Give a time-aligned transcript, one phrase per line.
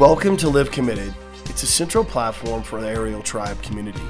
[0.00, 1.14] Welcome to Live Committed.
[1.44, 4.00] It's a central platform for the Ariel Tribe community,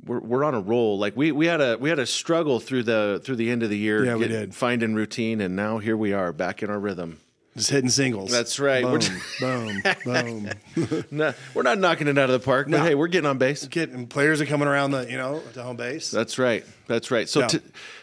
[0.06, 1.00] we're we're on a roll.
[1.00, 3.70] Like we we had a we had a struggle through the through the end of
[3.70, 4.04] the year.
[4.04, 7.22] Yeah, we did finding routine, and now here we are back in our rhythm.
[7.56, 8.32] Just hitting singles.
[8.32, 8.84] That's right.
[9.42, 11.04] Boom, boom, boom.
[11.12, 12.84] no, we're not knocking it out of the park, but no.
[12.84, 13.66] hey, we're getting on base.
[13.68, 16.12] Getting players are coming around the you know to home base.
[16.12, 16.64] That's right.
[16.88, 17.28] That's right.
[17.28, 17.60] So t-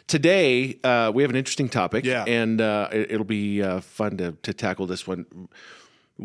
[0.06, 2.04] today uh, we have an interesting topic.
[2.04, 2.24] Yeah.
[2.24, 5.48] and uh, it, will be uh, fun to to tackle this one.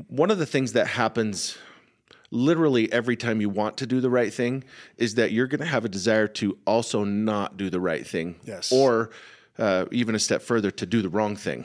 [0.07, 1.57] One of the things that happens
[2.33, 4.63] literally every time you want to do the right thing
[4.97, 8.35] is that you're going to have a desire to also not do the right thing.
[8.43, 8.71] Yes.
[8.71, 9.11] Or
[9.59, 11.63] uh, even a step further to do the wrong thing.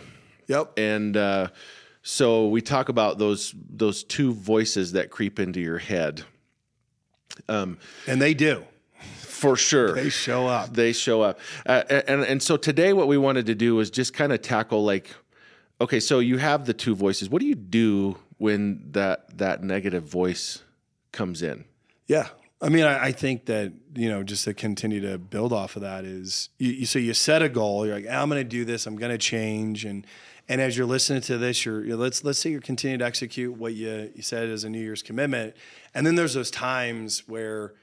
[0.49, 0.79] Yep.
[0.79, 1.49] And uh,
[2.03, 6.25] so we talk about those those two voices that creep into your head.
[7.49, 8.65] Um, and they do.
[9.19, 10.75] For sure, they show up.
[10.75, 14.13] They show up, uh, and and so today, what we wanted to do was just
[14.13, 15.15] kind of tackle like,
[15.81, 17.31] okay, so you have the two voices.
[17.31, 20.65] What do you do when that that negative voice
[21.13, 21.67] comes in?
[22.09, 22.29] Yeah,
[22.61, 25.83] I mean, I, I, think that you know, just to continue to build off of
[25.83, 27.87] that is, you, you so you set a goal.
[27.87, 28.87] You're like, I'm going to do this.
[28.87, 30.05] I'm going to change, and
[30.49, 33.57] and as you're listening to this, you're, you're, let's let's say you're continuing to execute
[33.57, 35.55] what you you said as a New Year's commitment,
[35.95, 37.75] and then there's those times where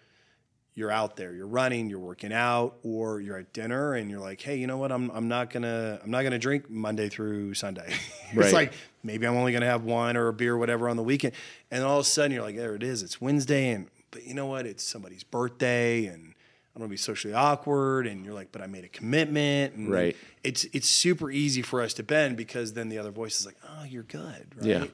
[0.78, 4.42] you're out there, you're running, you're working out, or you're at dinner and you're like,
[4.42, 4.92] hey, you know what?
[4.92, 7.94] I'm I'm not gonna I'm not gonna drink Monday through Sunday.
[8.34, 8.46] Right.
[8.46, 11.04] it's like maybe I'm only gonna have one or a beer or whatever on the
[11.04, 11.34] weekend,
[11.72, 14.34] and all of a sudden you're like, there it is, it's Wednesday, and but you
[14.34, 14.66] know what?
[14.66, 16.34] It's somebody's birthday, and
[16.76, 20.16] I'm gonna be socially awkward, and you're like, but I made a commitment, and right?
[20.44, 23.56] It's it's super easy for us to bend because then the other voice is like,
[23.68, 24.66] oh, you're good, right?
[24.66, 24.86] Yeah.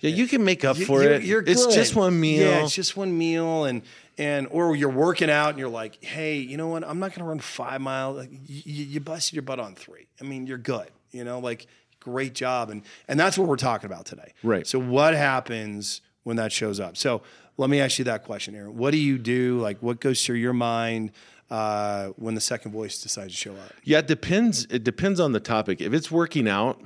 [0.00, 1.22] Yeah, you can make up you, for you're, it.
[1.22, 2.46] You're it's just one meal.
[2.46, 3.80] Yeah, it's just one meal, and
[4.18, 6.84] and or you're working out and you're like, hey, you know what?
[6.84, 8.18] I'm not going to run five miles.
[8.18, 10.06] Like, you, you busted your butt on three.
[10.20, 10.88] I mean, you're good.
[11.10, 11.66] You know, like
[12.00, 14.34] great job, and and that's what we're talking about today.
[14.42, 14.66] Right.
[14.66, 16.96] So what happens when that shows up?
[16.96, 17.22] So
[17.56, 18.76] let me ask you that question, Aaron.
[18.76, 19.60] What do you do?
[19.60, 21.12] Like, what goes through your mind?
[21.50, 23.70] Uh, when the second voice decides to show up?
[23.84, 24.64] Yeah, it depends.
[24.70, 25.80] It depends on the topic.
[25.80, 26.80] If it's working out,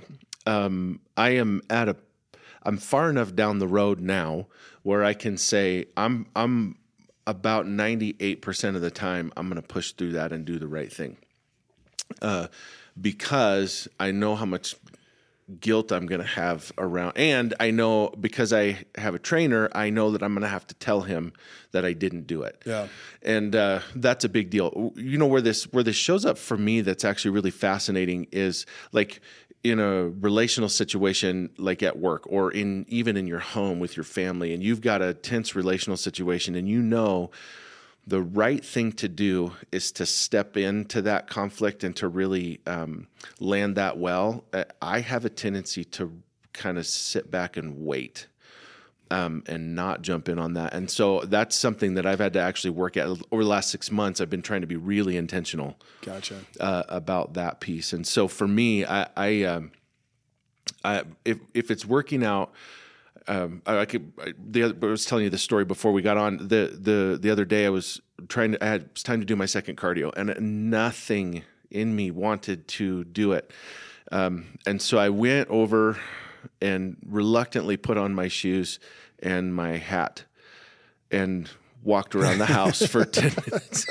[0.46, 1.96] um, I am at a
[2.64, 4.46] I'm far enough down the road now
[4.82, 6.76] where I can say I'm I'm
[7.26, 10.92] about 98% of the time I'm going to push through that and do the right
[10.92, 11.18] thing.
[12.22, 12.48] Uh,
[12.98, 14.74] because I know how much
[15.60, 17.12] guilt I'm going to have around.
[17.16, 20.66] And I know because I have a trainer, I know that I'm going to have
[20.68, 21.32] to tell him
[21.72, 22.62] that I didn't do it.
[22.66, 22.88] Yeah.
[23.22, 24.92] And uh, that's a big deal.
[24.96, 28.66] You know where this where this shows up for me that's actually really fascinating is
[28.92, 29.20] like
[29.64, 34.04] in a relational situation like at work or in even in your home with your
[34.04, 37.28] family and you've got a tense relational situation and you know
[38.08, 43.06] the right thing to do is to step into that conflict and to really um,
[43.38, 44.44] land that well.
[44.52, 46.22] Uh, I have a tendency to
[46.54, 48.26] kind of sit back and wait
[49.10, 50.72] um, and not jump in on that.
[50.72, 53.90] And so that's something that I've had to actually work at over the last six
[53.90, 54.22] months.
[54.22, 55.78] I've been trying to be really intentional.
[56.00, 56.36] Gotcha.
[56.58, 57.92] Uh, about that piece.
[57.92, 59.72] And so for me, I, I, um,
[60.82, 62.52] I if if it's working out.
[63.28, 64.12] Um, I, I, could.
[64.20, 66.38] I, the other, I was telling you the story before we got on.
[66.38, 68.64] The the the other day, I was trying to.
[68.64, 73.04] I had it's time to do my second cardio, and nothing in me wanted to
[73.04, 73.52] do it.
[74.10, 75.98] Um, and so I went over
[76.62, 78.78] and reluctantly put on my shoes
[79.18, 80.24] and my hat
[81.10, 81.50] and
[81.88, 83.86] walked around the house for 10 minutes.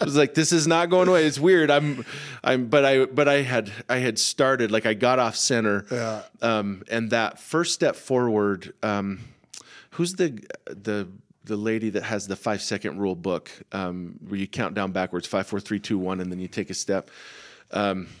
[0.00, 1.24] I was like, this is not going away.
[1.24, 1.70] It's weird.
[1.70, 2.04] I'm,
[2.44, 5.86] I'm, but I, but I had, I had started, like I got off center.
[5.90, 6.22] Yeah.
[6.42, 9.20] Um, and that first step forward, um,
[9.90, 11.08] who's the, the,
[11.44, 15.26] the lady that has the five second rule book, um, where you count down backwards,
[15.26, 17.10] five, four, three, two, one, and then you take a step.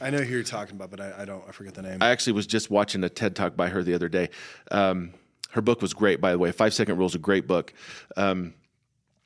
[0.00, 1.42] I know who you're talking about, but I, I don't.
[1.48, 2.02] I forget the name.
[2.02, 4.28] I actually was just watching a TED talk by her the other day.
[4.70, 5.14] Um,
[5.50, 6.52] her book was great, by the way.
[6.52, 7.72] Five Second Rule is a great book.
[8.16, 8.54] Um,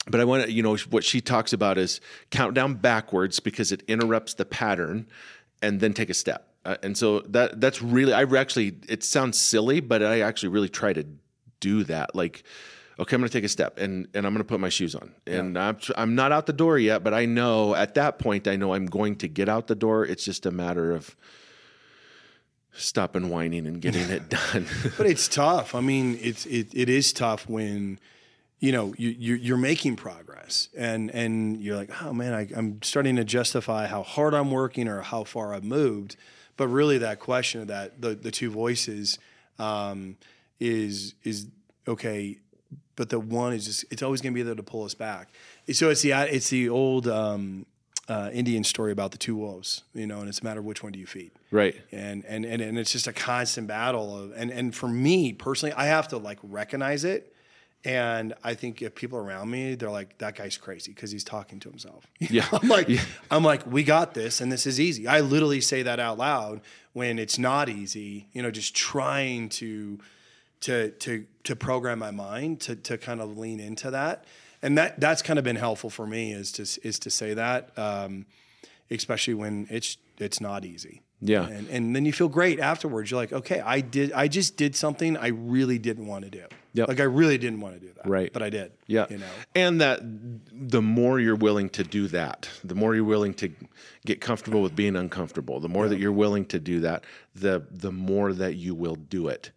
[0.07, 2.01] but I want to, you know, what she talks about is
[2.31, 5.07] count down backwards because it interrupts the pattern,
[5.61, 6.49] and then take a step.
[6.65, 10.69] Uh, and so that that's really, I actually, it sounds silly, but I actually really
[10.69, 11.05] try to
[11.61, 12.15] do that.
[12.15, 12.45] Like,
[12.99, 14.95] okay, I'm going to take a step, and and I'm going to put my shoes
[14.95, 18.47] on, and I'm I'm not out the door yet, but I know at that point,
[18.47, 20.05] I know I'm going to get out the door.
[20.05, 21.17] It's just a matter of
[22.73, 24.67] stopping whining and getting it done.
[24.97, 25.75] but it's tough.
[25.75, 27.99] I mean, it's it, it is tough when
[28.63, 32.81] you know you, you're, you're making progress and and you're like, oh man, I, I'm
[32.83, 36.15] starting to justify how hard I'm working or how far I've moved.
[36.57, 39.19] But really, that question of that the the two voices
[39.59, 40.17] um,
[40.61, 41.49] is is
[41.89, 42.39] okay.
[42.95, 45.31] But the one is just it's always going to be there to pull us back.
[45.73, 47.67] So it's the it's the old um,
[48.09, 50.85] uh, Indian story about the two wolves, you know, and it's a matter of which
[50.85, 51.75] one do you feed right.
[51.93, 55.73] and and and, and it's just a constant battle of and and for me personally
[55.75, 57.32] i have to like recognize it
[57.85, 61.59] and i think if people around me they're like that guy's crazy because he's talking
[61.61, 62.47] to himself Yeah.
[62.53, 62.89] i'm like
[63.31, 66.61] i'm like we got this and this is easy i literally say that out loud
[66.93, 69.99] when it's not easy you know just trying to
[70.61, 74.25] to to to program my mind to to kind of lean into that
[74.63, 77.77] and that that's kind of been helpful for me is to is to say that
[77.77, 78.27] um,
[78.91, 81.03] especially when it's it's not easy.
[81.23, 81.47] Yeah.
[81.47, 83.11] And and then you feel great afterwards.
[83.11, 86.45] You're like, okay, I did I just did something I really didn't want to do.
[86.75, 86.89] Yep.
[86.89, 88.07] Like I really didn't want to do that.
[88.07, 88.33] Right.
[88.33, 88.73] But I did.
[88.87, 89.07] Yeah.
[89.09, 89.27] You know.
[89.55, 93.53] And that the more you're willing to do that, the more you're willing to
[94.05, 97.05] get comfortable with being uncomfortable, the more that you're willing to do that,
[97.35, 99.53] the the more that you will do it.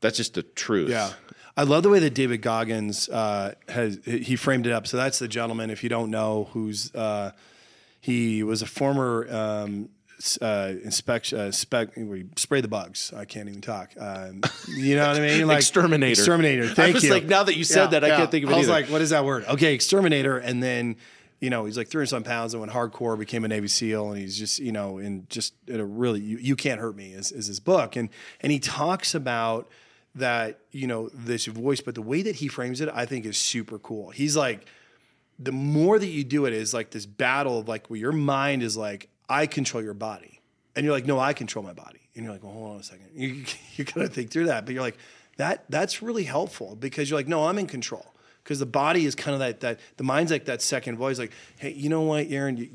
[0.00, 0.90] That's just the truth.
[0.90, 1.12] Yeah.
[1.56, 4.86] I love the way that David Goggins uh, has he framed it up.
[4.86, 7.32] So that's the gentleman, if you don't know, who's uh,
[8.00, 9.88] he was a former um,
[10.40, 11.96] uh, inspection uh, spec.
[11.96, 13.12] We spray the bugs.
[13.16, 13.90] I can't even talk.
[13.98, 15.38] Um, you know what I mean?
[15.48, 16.12] Like Exterminator.
[16.12, 16.68] Exterminator.
[16.68, 17.10] Thank I was you.
[17.10, 18.80] like, now that you said that, I can't think of it I was either.
[18.80, 19.44] like, what is that word?
[19.46, 20.96] Okay, exterminator, and then.
[21.40, 24.20] You know, he's like 300 some pounds and went hardcore, became a Navy SEAL, and
[24.20, 27.30] he's just, you know, in just in a really, you, you can't hurt me is,
[27.30, 27.94] is his book.
[27.94, 28.08] And,
[28.40, 29.68] and he talks about
[30.16, 33.38] that, you know, this voice, but the way that he frames it, I think is
[33.38, 34.10] super cool.
[34.10, 34.66] He's like,
[35.38, 38.64] the more that you do it is like this battle of like where your mind
[38.64, 40.40] is like, I control your body.
[40.74, 42.00] And you're like, no, I control my body.
[42.14, 43.08] And you're like, well, hold on a second.
[43.14, 43.44] You,
[43.76, 44.64] you gotta think through that.
[44.64, 44.98] But you're like,
[45.36, 48.14] that that's really helpful because you're like, no, I'm in control.
[48.42, 51.32] Because the body is kind of that that the mind's like that second voice, like,
[51.58, 52.68] hey, you know what, Aaron, you,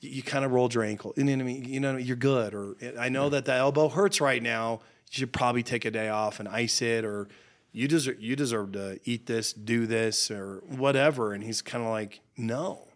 [0.00, 1.14] you, you kind of rolled your ankle.
[1.16, 1.64] You know what I mean?
[1.64, 2.54] You know, you're good.
[2.54, 4.80] Or I know that the elbow hurts right now.
[5.10, 7.28] You should probably take a day off and ice it or
[7.74, 11.32] you deserve you deserve to eat this, do this, or whatever.
[11.32, 12.86] And he's kind of like, no,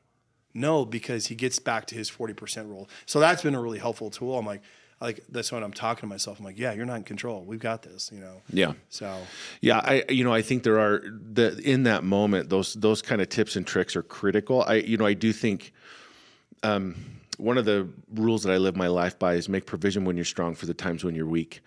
[0.59, 2.89] no, because he gets back to his forty percent rule.
[3.07, 4.39] So that's been a really helpful tool.
[4.39, 4.63] I'm like,
[5.01, 6.39] like that's when I'm talking to myself.
[6.39, 7.45] I'm like, yeah, you're not in control.
[7.45, 8.43] We've got this, you know.
[8.53, 8.73] yeah.
[8.89, 9.17] So
[9.61, 11.03] Yeah, I you know I think there are
[11.33, 14.63] the in that moment those those kind of tips and tricks are critical.
[14.63, 15.73] I you know I do think
[16.63, 16.97] um,
[17.37, 20.25] one of the rules that I live my life by is make provision when you're
[20.25, 21.61] strong for the times when you're weak.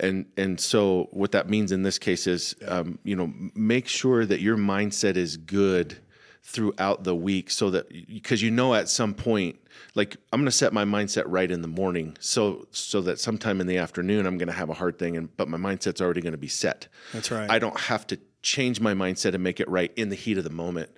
[0.00, 4.24] And and so what that means in this case is um, you know make sure
[4.24, 5.98] that your mindset is good
[6.44, 9.56] throughout the week so that because you know at some point
[9.94, 13.60] like I'm going to set my mindset right in the morning so so that sometime
[13.60, 16.20] in the afternoon I'm going to have a hard thing and but my mindset's already
[16.20, 16.88] going to be set.
[17.12, 17.48] That's right.
[17.50, 20.44] I don't have to change my mindset and make it right in the heat of
[20.44, 20.90] the moment.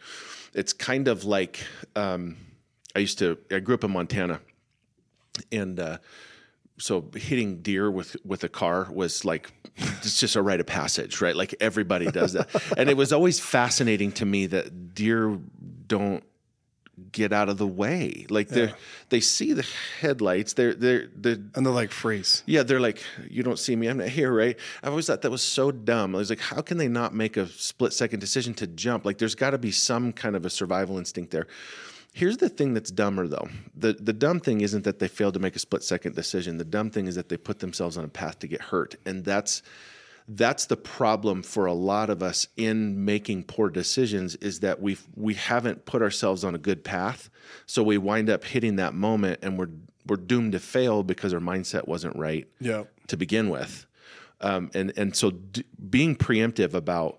[0.54, 1.60] It's kind of like
[1.94, 2.36] um,
[2.96, 3.38] I used to.
[3.50, 4.40] I grew up in Montana,
[5.52, 5.98] and uh,
[6.78, 11.21] so hitting deer with with a car was like it's just a rite of passage,
[11.21, 11.37] right?
[11.37, 15.38] Like everybody does that, and it was always fascinating to me that deer
[15.87, 16.25] don't
[17.12, 18.26] get out of the way.
[18.28, 18.73] Like they are
[19.09, 19.66] they see the
[20.00, 20.54] headlights.
[20.54, 22.43] They're they're they're and they're like freeze.
[22.47, 24.57] yeah, they're like, you don't see me, I'm not here, right?
[24.83, 26.14] I've always thought that was so dumb.
[26.14, 29.04] I was like, how can they not make a split second decision to jump?
[29.04, 31.47] Like, there's got to be some kind of a survival instinct there.
[32.16, 33.49] Here's the thing that's dumber, though.
[33.75, 36.59] The, the dumb thing isn't that they failed to make a split second decision.
[36.59, 38.94] The dumb thing is that they put themselves on a path to get hurt.
[39.04, 39.62] And that's
[40.28, 45.04] that's the problem for a lot of us in making poor decisions is that we've
[45.16, 47.28] we haven't put ourselves on a good path
[47.66, 49.68] so we wind up hitting that moment and we're
[50.06, 52.85] we're doomed to fail because our mindset wasn't right Yeah.
[53.09, 53.85] to begin with
[54.40, 57.18] um, and and so d- being preemptive about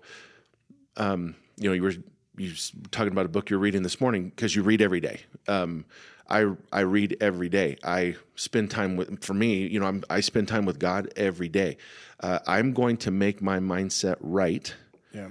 [0.96, 1.94] um, you know you were
[2.36, 2.52] you
[2.90, 5.84] talking about a book you're reading this morning because you read every day um,
[6.28, 7.76] I I read every day.
[7.84, 11.48] I spend time with for me, you know, I'm, I spend time with God every
[11.48, 11.76] day.
[12.18, 14.74] Uh, I'm going to make my mindset right
[15.14, 15.28] Yeah.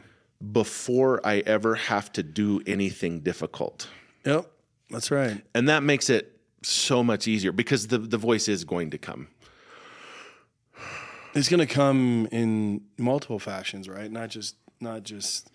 [0.52, 3.90] before I ever have to do anything difficult,
[4.26, 4.46] Yep.
[4.90, 5.44] That's right.
[5.54, 6.32] and that makes it
[6.64, 9.28] so much easier because the the voice is going to come.
[11.34, 14.10] It's going to come in multiple fashions, right?
[14.10, 15.52] Not just not just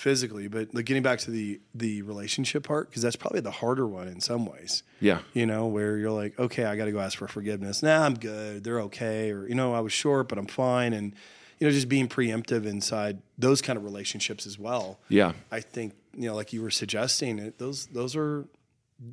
[0.00, 3.86] physically, but like getting back to the the relationship part because that's probably the harder
[3.86, 4.82] one in some ways.
[4.98, 5.20] Yeah.
[5.34, 7.82] You know, where you're like, okay, I got to go ask for forgiveness.
[7.82, 8.64] Nah, I'm good.
[8.64, 11.14] They're okay, or you know, I was short, but I'm fine, and
[11.58, 14.98] you know, just being preemptive inside those kind of relationships as well.
[15.10, 15.32] Yeah.
[15.52, 18.46] I think you know, like you were suggesting, it, those those are,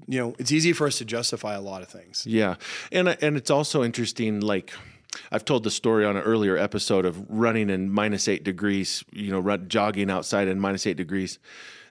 [0.07, 2.25] you know, it's easy for us to justify a lot of things.
[2.25, 2.55] Yeah,
[2.93, 4.39] and and it's also interesting.
[4.39, 4.71] Like
[5.31, 9.03] I've told the story on an earlier episode of running in minus eight degrees.
[9.11, 11.39] You know, run, jogging outside in minus eight degrees,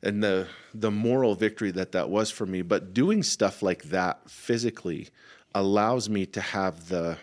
[0.03, 2.63] and the the moral victory that that was for me.
[2.63, 5.09] But doing stuff like that physically
[5.55, 7.19] allows me to have the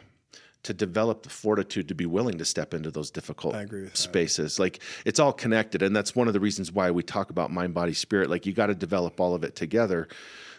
[0.63, 3.53] to develop the fortitude to be willing to step into those difficult
[3.93, 4.59] spaces.
[4.59, 7.73] Like it's all connected, and that's one of the reasons why we talk about mind,
[7.73, 8.29] body, spirit.
[8.29, 10.07] Like you got to develop all of it together.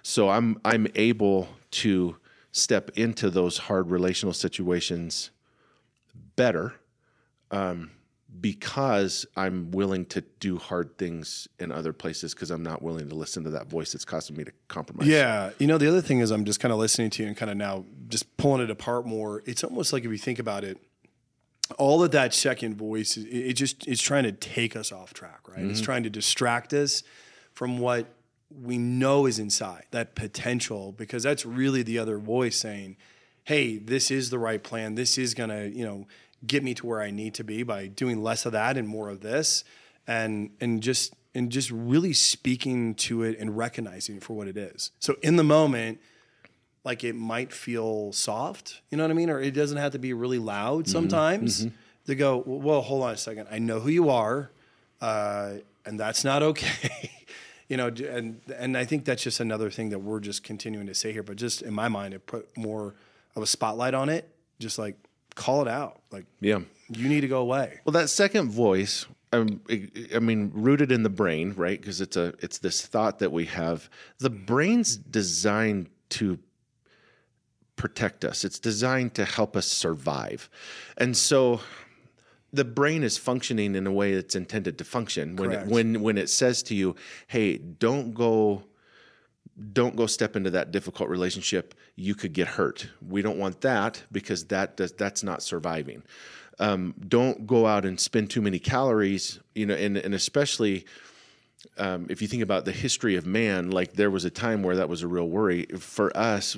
[0.02, 2.16] So I'm I'm able to
[2.54, 5.30] step into those hard relational situations
[6.36, 6.72] better
[7.50, 7.90] um,
[8.40, 13.14] because I'm willing to do hard things in other places because I'm not willing to
[13.16, 15.08] listen to that voice that's causing me to compromise.
[15.08, 15.50] Yeah.
[15.58, 17.50] You know, the other thing is I'm just kind of listening to you and kind
[17.50, 19.42] of now just pulling it apart more.
[19.46, 20.78] It's almost like if you think about it,
[21.76, 25.48] all of that second voice, it, it just it's trying to take us off track,
[25.48, 25.64] right?
[25.64, 27.02] It's trying to distract us
[27.52, 28.06] from what
[28.62, 32.96] we know is inside, that potential, because that's really the other voice saying,
[33.44, 34.94] Hey, this is the right plan.
[34.94, 36.06] This is gonna, you know,
[36.46, 39.08] get me to where I need to be by doing less of that and more
[39.08, 39.64] of this.
[40.06, 44.56] And and just and just really speaking to it and recognizing it for what it
[44.56, 44.92] is.
[45.00, 46.00] So in the moment,
[46.84, 49.30] like it might feel soft, you know what I mean?
[49.30, 51.66] Or it doesn't have to be really loud sometimes
[52.06, 53.48] to go, well, hold on a second.
[53.50, 54.50] I know who you are,
[55.00, 55.54] uh,
[55.86, 57.10] and that's not okay.
[57.68, 60.94] you know, and and I think that's just another thing that we're just continuing to
[60.94, 61.22] say here.
[61.22, 62.94] But just in my mind, it put more
[63.36, 64.28] of a spotlight on it.
[64.58, 64.96] Just like
[65.34, 66.00] call it out.
[66.12, 66.60] Like Yeah.
[66.88, 67.80] you need to go away.
[67.84, 71.80] Well, that second voice, um, I I mean, rooted in the brain, right?
[71.80, 73.88] Because it's a it's this thought that we have.
[74.18, 76.38] The brain's designed to
[77.76, 78.44] protect us.
[78.44, 80.48] It's designed to help us survive,
[80.96, 81.60] and so
[82.54, 85.36] the brain is functioning in a way it's intended to function.
[85.36, 86.96] When it, when when it says to you,
[87.26, 88.64] "Hey, don't go."
[89.72, 94.02] don't go step into that difficult relationship you could get hurt we don't want that
[94.10, 96.02] because that does that's not surviving
[96.58, 100.84] um, don't go out and spend too many calories you know and, and especially
[101.78, 104.74] um, if you think about the history of man like there was a time where
[104.74, 106.56] that was a real worry for us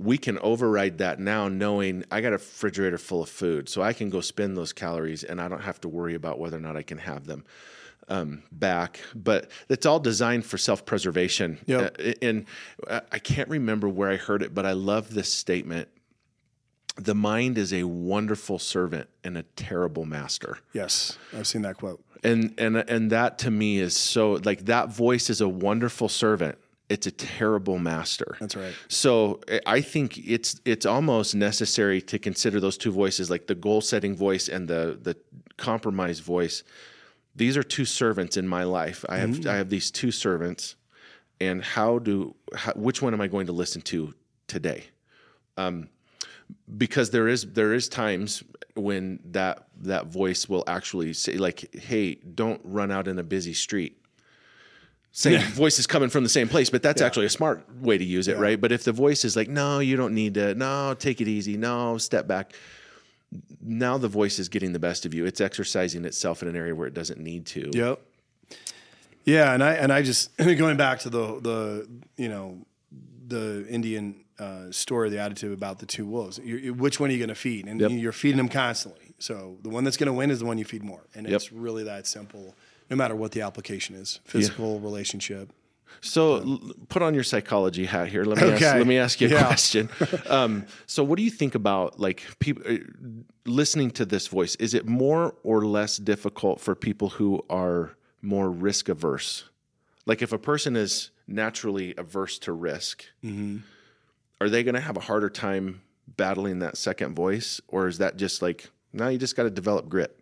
[0.00, 3.92] we can override that now knowing I got a refrigerator full of food, so I
[3.92, 6.76] can go spend those calories and I don't have to worry about whether or not
[6.76, 7.44] I can have them
[8.08, 9.00] um, back.
[9.14, 11.58] But it's all designed for self preservation.
[11.66, 12.00] Yep.
[12.22, 12.46] and
[12.88, 15.88] I I can't remember where I heard it, but I love this statement.
[16.96, 22.02] The mind is a wonderful servant and a terrible master Yes, I've seen that quote.
[22.24, 26.58] and and and that to me is so like that voice is a wonderful servant
[26.90, 28.36] it's a terrible master.
[28.40, 28.74] That's right.
[28.88, 33.54] so I- i think it's it's almost necessary to consider those two voices like the
[33.54, 35.16] goal setting voice and the the
[35.56, 36.64] compromise voice.
[37.36, 39.04] These are two servants in my life.
[39.08, 39.46] I have mm.
[39.46, 40.76] i have these two servants.
[41.42, 44.12] And how do how, which one am i going to listen to
[44.46, 44.84] today?
[45.56, 45.88] Um,
[46.76, 48.42] because there is there is times
[48.74, 53.54] when that that voice will actually say like hey don't run out in a busy
[53.54, 53.99] street
[55.12, 58.04] same voice is coming from the same place but that's actually a smart way to
[58.04, 60.94] use it right but if the voice is like no you don't need to no
[60.98, 62.52] take it easy no step back
[63.60, 66.74] now the voice is getting the best of you it's exercising itself in an area
[66.74, 68.00] where it doesn't need to Yep.
[69.24, 72.58] Yeah, and I and I just going back to the the you know
[73.28, 76.40] the Indian uh, story, the attitude about the two wolves.
[76.42, 77.66] you you- which one are you going to feed?
[77.68, 77.90] And Yep.
[77.92, 79.14] you're feeding them constantly.
[79.18, 81.36] So the one that's going to win is the one you feed more, and Yep.
[81.36, 82.54] it's really that simple.
[82.90, 85.52] No matter what the application is, physical relationship.
[86.00, 88.24] So put on your psychology hat here.
[88.24, 89.46] Let me ask, let me ask you a Yeah.
[89.46, 89.88] question.
[90.26, 92.76] Um, so what do you think about like people uh,
[93.44, 94.54] listening to this voice?
[94.56, 99.44] Is it more or less difficult for people who are more risk averse?
[100.06, 103.04] Like if a person is naturally averse to risk,
[104.40, 105.82] are they going to have a harder time
[106.16, 109.88] battling that second voice, or is that just like now you just got to develop
[109.88, 110.19] grit?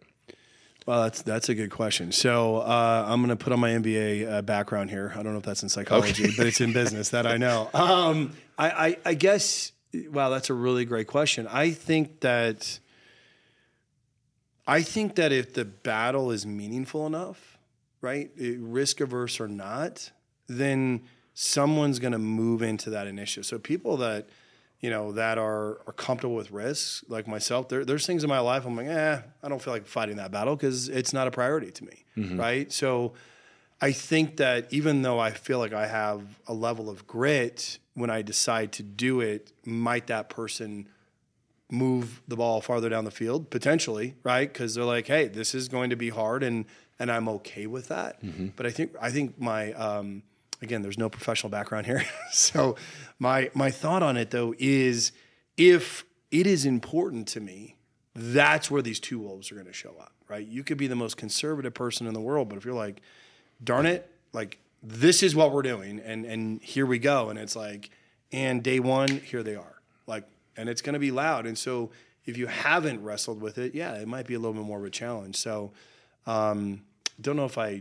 [0.88, 2.12] Well, that's that's a good question.
[2.12, 5.12] So uh, I'm going to put on my MBA uh, background here.
[5.14, 7.68] I don't know if that's in psychology, but it's in business that I know.
[7.74, 9.72] Um, I, I, I guess.
[10.10, 11.46] Wow, that's a really great question.
[11.46, 12.78] I think that.
[14.66, 17.58] I think that if the battle is meaningful enough,
[18.00, 20.10] right, risk averse or not,
[20.46, 21.02] then
[21.34, 23.44] someone's going to move into that initiative.
[23.44, 24.26] So people that
[24.80, 28.38] you know that are are comfortable with risks, like myself, there, there's things in my
[28.40, 31.30] life I'm like, eh, I don't feel like fighting that battle because it's not a
[31.30, 32.04] priority to me,
[32.38, 32.72] right?
[32.72, 33.14] So
[33.80, 38.10] I think that even though I feel like I have a level of grit when
[38.10, 40.88] I decide to do it, might that person
[41.70, 44.50] move the ball farther down the field potentially, right?
[44.52, 46.64] Because they're like, hey, this is going to be hard, and
[46.98, 48.20] and I'm okay with that.
[48.56, 50.22] But I think I think my um,
[50.62, 52.76] again, there's no professional background here, so
[53.18, 55.12] my my thought on it though is
[55.56, 57.76] if it is important to me,
[58.14, 60.46] that's where these two wolves are going to show up, right?
[60.46, 63.00] You could be the most conservative person in the world, but if you're like,
[63.62, 67.56] darn it, like this is what we're doing, and and here we go, and it's
[67.56, 67.90] like,
[68.32, 70.24] and day one, here they are, like,
[70.56, 71.90] and it's going to be loud, and so
[72.28, 74.84] if you haven't wrestled with it, yeah, it might be a little bit more of
[74.84, 75.34] a challenge.
[75.34, 75.72] So,
[76.26, 76.82] um,
[77.18, 77.80] don't know if I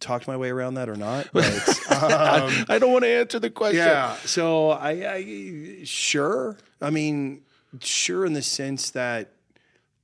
[0.00, 1.28] talked my way around that or not.
[1.32, 3.78] But, um, I don't want to answer the question.
[3.78, 4.14] yeah.
[4.24, 6.56] So I, I sure.
[6.80, 7.42] I mean,
[7.80, 9.32] sure in the sense that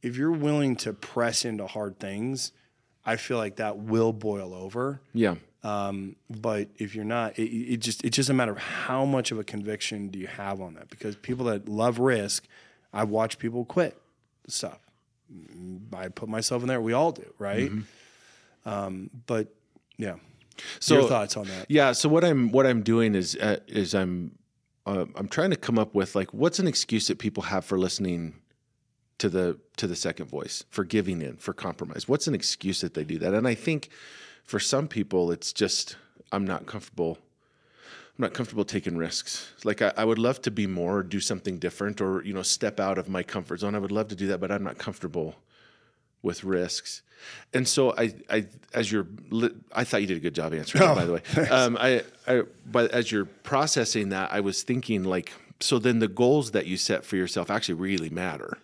[0.02, 2.52] if you're willing to press into hard things,
[3.06, 5.00] I feel like that will boil over.
[5.12, 5.36] Yeah.
[5.62, 9.30] Um, but if you're not, it, it just it's just a matter of how much
[9.30, 10.90] of a conviction do you have on that?
[10.90, 12.46] Because people that love risk,
[12.92, 13.96] I watch people quit
[14.46, 14.78] stuff.
[15.96, 16.80] I put myself in there.
[16.80, 17.70] We all do, right?
[18.66, 19.54] Um, but
[19.96, 20.16] yeah.
[20.80, 21.66] So- your thoughts on that?
[21.68, 21.92] Yeah.
[21.92, 24.38] So what I'm what I'm doing is uh, is I'm
[24.86, 27.78] uh, I'm trying to come up with like what's an excuse that people have for
[27.78, 28.34] listening
[29.18, 32.08] to the to the second voice, for giving in, for compromise.
[32.08, 33.34] What's an excuse that they do that?
[33.34, 33.88] And I think
[34.44, 35.96] for some people, it's just
[36.32, 37.18] I'm not comfortable.
[38.16, 39.50] I'm not comfortable taking risks.
[39.64, 42.42] Like I, I would love to be more, or do something different, or you know,
[42.42, 43.74] step out of my comfort zone.
[43.74, 45.34] I would love to do that, but I'm not comfortable
[46.24, 47.02] with risks.
[47.52, 49.06] And so I, I, as you're,
[49.72, 50.84] I thought you did a good job answering.
[50.84, 55.04] that, by the way, um, I, I, but as you're processing that, I was thinking
[55.04, 58.58] like, so then the goals that you set for yourself actually really matter.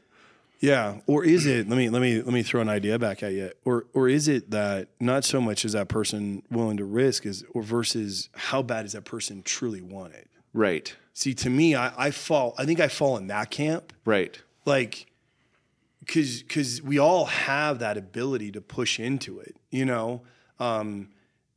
[0.59, 1.71] Yeah, or is it?
[1.71, 3.51] Let me let me let me throw an idea back at you.
[3.65, 7.45] Or or is it that not so much is that person willing to risk, is
[7.55, 10.29] or versus how bad is that person truly want it?
[10.53, 10.95] Right.
[11.15, 12.55] See, to me, I, I fall.
[12.59, 13.95] I think I fall in that camp.
[14.05, 14.39] Right.
[14.67, 15.07] Like,
[16.01, 19.57] because because we all have that ability to push into it.
[19.71, 20.23] You know,
[20.59, 21.11] um,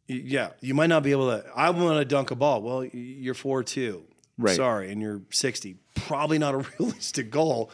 [0.07, 0.51] yeah.
[0.61, 1.45] You might not be able to.
[1.55, 2.61] I want to dunk a ball.
[2.61, 4.03] Well, you're four two.
[4.37, 4.55] Right.
[4.55, 5.77] Sorry, and you're sixty.
[5.95, 7.71] Probably not a realistic goal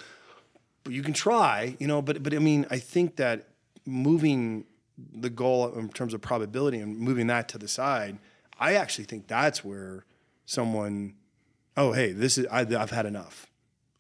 [0.84, 2.02] but you can try, you know.
[2.02, 3.50] But but I mean, I think that
[3.86, 4.66] moving
[4.98, 8.18] the goal in terms of probability and moving that to the side,
[8.60, 10.06] I actually think that's where
[10.46, 11.14] someone,
[11.78, 13.48] oh hey, this is I, I've had enough.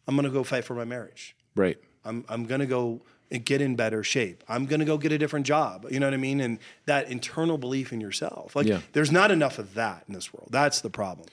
[0.07, 1.35] I'm gonna go fight for my marriage.
[1.55, 1.77] Right.
[2.05, 3.01] I'm I'm gonna go
[3.43, 4.43] get in better shape.
[4.49, 5.85] I'm gonna go get a different job.
[5.91, 6.39] You know what I mean?
[6.41, 8.55] And that internal belief in yourself.
[8.55, 8.81] Like Yeah.
[8.93, 10.49] there's not enough of that in this world.
[10.51, 11.27] That's the problem.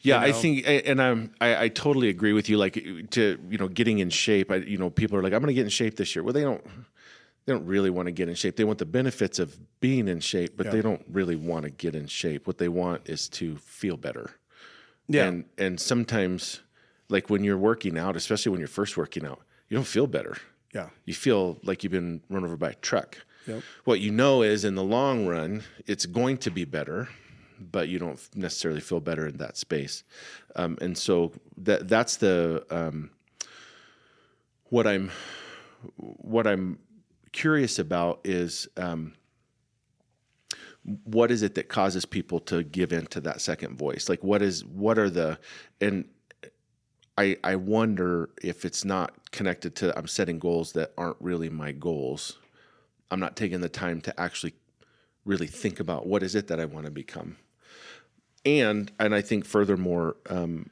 [0.00, 0.32] Yeah, I know?
[0.34, 2.58] think, and I'm, I, I totally agree with you.
[2.58, 2.74] Like
[3.12, 4.50] to, you know, getting in shape.
[4.50, 6.22] I, you know, people are like, I'm going to get in shape this year.
[6.22, 6.62] Well, they don't,
[7.46, 8.56] they don't really want to get in shape.
[8.56, 11.94] They want the benefits of being in shape, but they don't really want to get
[11.94, 12.46] in shape.
[12.46, 14.32] What they want is to feel better.
[15.08, 15.24] Yeah.
[15.24, 16.60] And and sometimes,
[17.08, 19.40] like when you're working out, especially when you're first working out,
[19.74, 20.36] you don't feel better.
[20.72, 20.90] Yeah.
[21.04, 23.18] You feel like you've been run over by a truck.
[23.48, 23.60] Yep.
[23.82, 27.08] What you know is in the long run, it's going to be better,
[27.58, 30.04] but you don't necessarily feel better in that space.
[30.54, 33.10] Um, and so that that's the um,
[34.66, 35.10] what I'm
[35.96, 36.78] what I'm
[37.32, 39.14] curious about is um,
[41.02, 44.08] what is it that causes people to give in to that second voice?
[44.08, 45.36] Like what is what are the
[45.80, 46.04] and
[47.16, 51.72] I I wonder if it's not connected to I'm setting goals that aren't really my
[51.72, 52.38] goals.
[53.10, 54.54] I'm not taking the time to actually
[55.24, 57.36] really think about what is it that I want to become.
[58.44, 60.70] And and I think furthermore, um,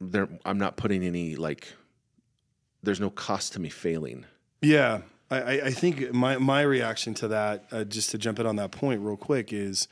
[0.00, 1.72] there I'm not putting any like
[2.82, 4.26] there's no cost to me failing.
[4.60, 8.56] Yeah, I, I think my my reaction to that, uh, just to jump in on
[8.56, 9.88] that point real quick, is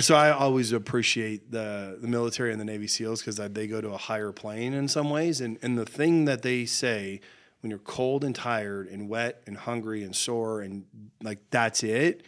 [0.00, 3.90] so I always appreciate the the military and the Navy SEALs because they go to
[3.90, 7.20] a higher plane in some ways, and and the thing that they say
[7.60, 10.84] when you're cold and tired and wet and hungry and sore and
[11.22, 12.24] like that's it,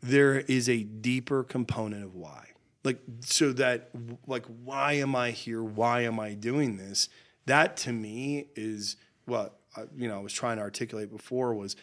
[0.00, 2.46] there is a deeper component of why.
[2.84, 3.90] Like so that
[4.26, 5.62] like why am I here?
[5.62, 7.08] Why am I doing this?
[7.46, 11.76] That to me is what uh, you know I was trying to articulate before was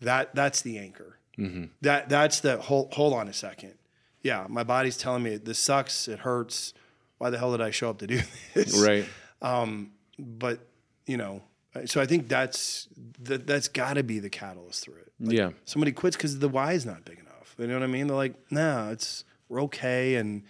[0.00, 1.18] that that's the anchor.
[1.82, 3.74] That that's the hold hold on a second.
[4.26, 6.74] Yeah, my body's telling me this sucks, it hurts.
[7.18, 8.20] Why the hell did I show up to do
[8.54, 8.76] this?
[8.84, 9.06] Right.
[9.40, 10.60] Um, but
[11.06, 11.42] you know,
[11.84, 12.88] so I think that's
[13.20, 15.12] that that's got to be the catalyst through it.
[15.20, 15.50] yeah.
[15.64, 17.54] Somebody quits because the why is not big enough.
[17.58, 18.06] You know what I mean?
[18.08, 20.42] They're like, nah, it's we're okay, and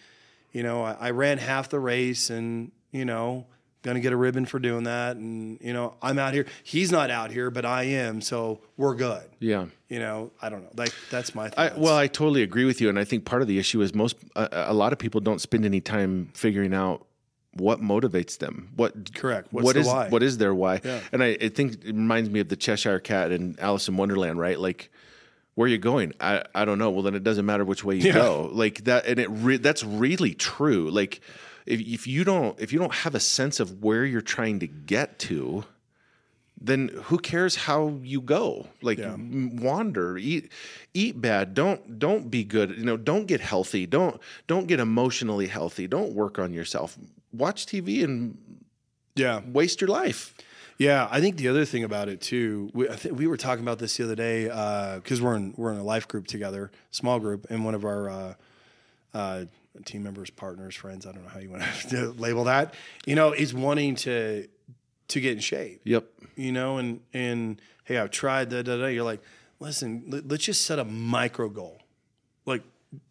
[0.53, 3.47] you know, I, I ran half the race and, you know,
[3.87, 5.16] gonna get a ribbon for doing that.
[5.16, 6.44] And, you know, I'm out here.
[6.62, 8.20] He's not out here, but I am.
[8.20, 9.22] So we're good.
[9.40, 9.66] Yeah.
[9.88, 10.70] You know, I don't know.
[10.77, 13.49] Like that's my I, well, I totally agree with you, and I think part of
[13.49, 17.07] the issue is most a, a lot of people don't spend any time figuring out
[17.55, 18.68] what motivates them.
[18.77, 19.49] What Correct.
[19.51, 20.09] What's what is- why?
[20.11, 20.81] what is their why?
[20.85, 21.01] Yeah.
[21.12, 24.38] And I, I think it reminds me of the Cheshire Cat and Alice in Wonderland,
[24.38, 24.61] right?
[24.61, 24.90] Like,
[25.55, 26.12] where are you going?
[26.20, 26.90] I, I don't know.
[26.90, 28.12] Well, then it doesn't matter which way you Yeah.
[28.12, 28.51] go.
[28.53, 30.90] Like that, and it re- that's really true.
[30.90, 31.20] Like,
[31.67, 34.67] if if you don't if you don't have a sense of where you're trying to
[34.67, 35.65] get to,
[36.61, 38.69] then who cares how you go?
[38.83, 39.17] Like Yeah.
[39.19, 40.51] wander eat
[40.95, 41.55] eat bad.
[41.55, 42.71] Don't don't be good.
[42.77, 43.87] You know don't get healthy.
[43.87, 45.87] Don't don't get emotionally healthy.
[45.87, 46.97] Don't work on yourself.
[47.33, 48.39] Watch tv and
[49.15, 49.41] yeah.
[49.47, 50.35] waste your life.
[50.79, 53.65] Yeah, I think the other thing about it too, we, I think we were talking
[53.65, 54.45] about this the other day
[54.97, 58.11] because we're in we're in a life group together, small group, and one of our
[58.11, 58.35] uh,
[59.15, 59.45] uh,
[59.85, 63.33] team members, partners, friends, I don't know how you want to label that, you know,
[63.33, 64.49] is wanting to
[65.09, 65.81] to get in shape.
[65.85, 68.87] yep You know, and and hey, I've tried da da da.
[68.87, 69.23] You're like,
[69.61, 71.81] listen, let, let's just set a micro goal,
[72.45, 72.62] like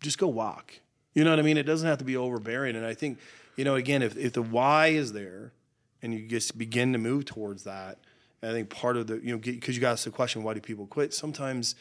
[0.01, 0.79] just go walk.
[1.13, 1.57] You know what I mean?
[1.57, 2.75] It doesn't have to be overbearing.
[2.75, 3.19] And I think,
[3.55, 5.53] you know, again, if if the why is there,
[6.01, 7.99] and you just begin to move towards that,
[8.43, 10.87] I think part of the you know because you got the question, why do people
[10.87, 11.13] quit?
[11.13, 11.75] Sometimes.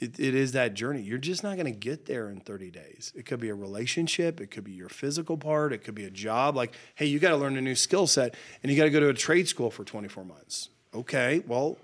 [0.00, 1.02] It, it is that journey.
[1.02, 3.12] You're just not going to get there in 30 days.
[3.14, 4.40] It could be a relationship.
[4.40, 5.72] It could be your physical part.
[5.72, 6.56] It could be a job.
[6.56, 9.00] Like, hey, you got to learn a new skill set and you got to go
[9.00, 10.70] to a trade school for 24 months.
[10.94, 11.76] Okay, well,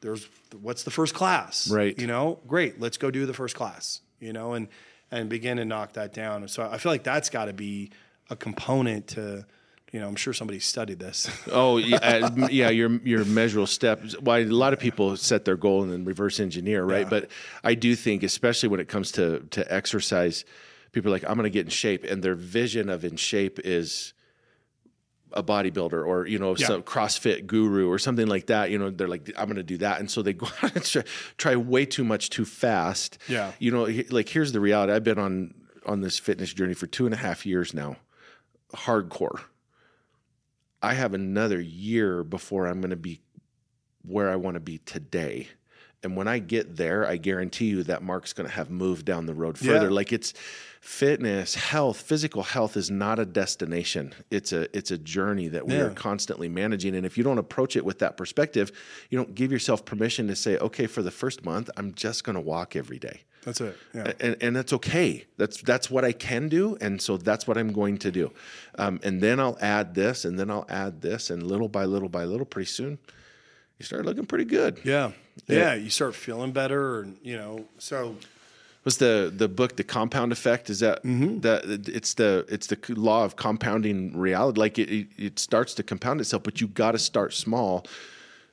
[0.00, 0.26] there's
[0.62, 1.96] what's the first class Right.
[1.98, 4.66] you know great let's go do the first class you know and
[5.10, 7.90] and begin to knock that down so i feel like that's got to be
[8.30, 9.44] a component to
[9.92, 14.18] you know i'm sure somebody studied this oh yeah, uh, yeah your your measurable steps
[14.20, 17.08] why a lot of people set their goal and then reverse engineer right Yeah.
[17.10, 17.30] but
[17.64, 20.44] i do think especially when it comes to to exercise
[20.92, 23.58] people are like i'm going to get in shape and their vision of in shape
[23.64, 24.12] is
[25.32, 26.66] a bodybuilder or you know Yeah.
[26.66, 28.72] some CrossFit guru or something like that.
[28.72, 30.84] You know, they're like, I'm going to do that, and so they go out and
[30.84, 31.04] try,
[31.38, 33.16] try way too much too fast.
[33.28, 33.52] Yeah.
[33.60, 34.92] you know, like here's the reality.
[34.92, 35.54] I've been on
[35.86, 37.94] on this fitness journey for two and a half years now,
[38.74, 39.42] hardcore.
[40.82, 43.20] I have another year before I'm going to be
[44.02, 45.48] where I want to be today.
[46.02, 49.26] And when I get there, I guarantee you that Mark's going to have moved down
[49.26, 49.86] the road further.
[49.86, 49.92] Yeah.
[49.92, 50.32] Like it's
[50.80, 54.14] fitness, health, physical health is not a destination.
[54.30, 56.94] It's a it's a journey that we are constantly managing.
[56.94, 58.72] And if you don't approach it with that perspective,
[59.10, 62.36] you don't give yourself permission to say, okay, for the first month, I'm just going
[62.36, 65.24] to walk every day that's it yeah and, and that's okay.
[65.36, 68.32] That's that's what I can do, and so that's what I'm going to do.
[68.78, 72.08] Um, and then I'll add this, and then I'll add this, and little by little
[72.08, 72.98] by little, pretty soon,
[73.78, 74.80] you start looking pretty good.
[74.84, 75.12] yeah
[75.46, 78.16] yeah you start feeling better and you know so
[78.84, 80.70] Was the the book the Compound Effect?
[80.70, 81.40] Is that mm-hmm.
[81.40, 84.60] that it's the it's the law of compounding reality?
[84.60, 87.84] Like it it, it starts to compound itself, but you got to start small.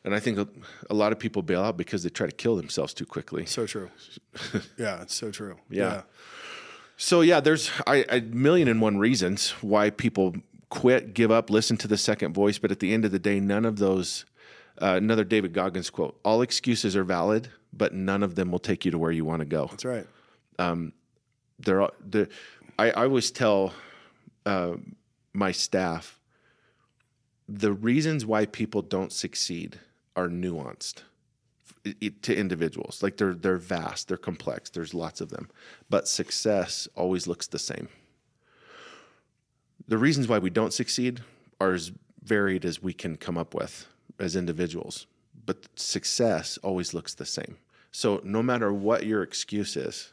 [0.08, 0.48] And I think a,
[0.90, 3.46] a lot of people bail out because they try to kill themselves too quickly.
[3.46, 3.90] so true
[4.78, 6.04] yeah it's so true Yeah.
[6.96, 10.34] So yeah, there's I, a million and one reasons why people
[10.70, 13.40] quit, give up, listen to the second voice, but at the end of the day,
[13.42, 14.26] none of those.
[14.82, 18.86] Uh, another David Goggins quote: "All excuses are valid, but none of them will take
[18.86, 20.08] you to where you want to go." that's right
[21.60, 22.30] They're, all- they're
[22.80, 23.74] I, I always tell
[24.46, 24.78] uh,
[25.34, 26.20] my staff
[27.48, 29.80] the reasons why people don't succeed
[30.18, 31.04] are nuanced
[32.24, 33.02] to individuals.
[33.02, 34.70] Like they're they're vast, they're complex.
[34.70, 35.50] There's lots of them,
[35.90, 37.88] but success always looks the same.
[39.88, 41.22] The reasons why we don't succeed
[41.62, 43.88] are as varied as we can come up with
[44.20, 45.06] as individuals,
[45.46, 47.58] but success always looks the same.
[47.92, 50.12] So no matter what your excuse is,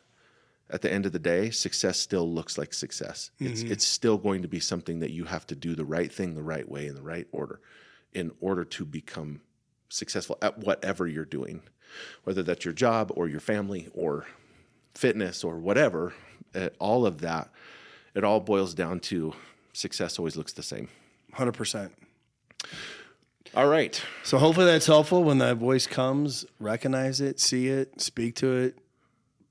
[0.70, 3.30] at the end of the day, success still looks like success.
[3.40, 3.72] It's mm-hmm.
[3.72, 6.42] it's still going to be something that you have to do the right thing the
[6.42, 7.60] right way in the right order
[8.12, 9.40] in order to become
[9.94, 11.62] successful at whatever you're doing.
[12.24, 14.26] Whether that's your job or your family or
[14.94, 16.12] fitness or whatever,
[16.54, 17.50] uh, all of that
[18.14, 19.34] it all boils down to
[19.72, 20.88] success always looks the same.
[21.34, 21.90] 100%
[23.56, 24.00] All right.
[24.22, 28.78] so hopefully that's helpful when that voice comes recognize it see it speak to it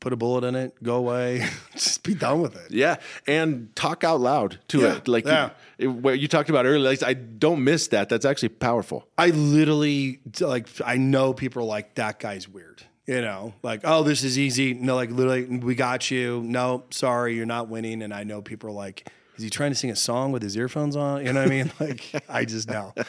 [0.04, 4.04] put a bullet in it go away just be done with it Yeah, and talk
[4.04, 5.08] out loud to Yeah, it.
[5.08, 5.52] Like yeah.
[5.78, 6.90] you, it- what you talked about earlier.
[6.90, 8.10] Like, I don't miss that.
[8.10, 9.08] That's actually powerful.
[9.18, 12.84] I literally like I know people are like that guy's weird.
[13.08, 14.74] You know, like oh this is easy.
[14.74, 16.42] No, like literally we got you.
[16.46, 18.02] No, sorry, you're not winning.
[18.02, 20.56] And I know people are like is he trying to sing a song with his
[20.56, 21.26] earphones on?
[21.26, 21.72] You know what I mean?
[21.80, 22.94] Like, I just know.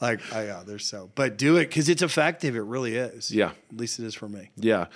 [0.00, 2.54] Like, I, yeah, there's so, but do it because it's effective.
[2.54, 3.32] It really is.
[3.32, 3.50] Yeah.
[3.70, 4.50] At least it is for me.
[4.54, 4.86] Yeah.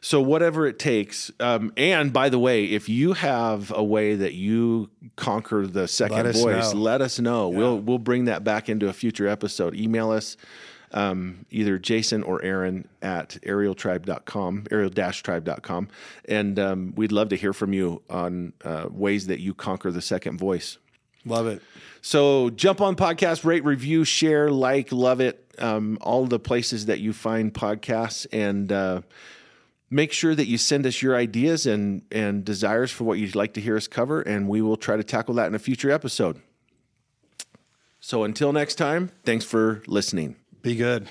[0.00, 1.32] So whatever it takes.
[1.40, 6.26] Um, and by the way, if you have a way that you conquer the second
[6.26, 6.78] Let voice, know.
[6.78, 7.48] let us know.
[7.48, 9.74] We'll we'll bring that back into a future episode.
[9.74, 10.36] Email us
[10.94, 15.88] um, either Jason or Aaron at arieltribe.com, ariel-tribe.com.
[16.26, 20.00] And um, we'd love to hear from you on uh, ways that you conquer the
[20.00, 20.78] second voice.
[21.26, 21.62] Love it.
[22.00, 25.40] So jump on podcast, rate, review, share, like, love it.
[25.58, 29.02] Um, all the places that you find podcasts, and uh,
[29.88, 33.54] make sure that you send us your ideas and and desires for what you'd like
[33.54, 36.42] to hear us cover, and we will try to tackle that in a future episode.
[38.00, 40.34] So until next time, thanks for listening.
[40.64, 41.06] Be good.